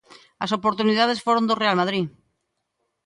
[0.43, 2.05] As oportunidades foron do Real Madrid.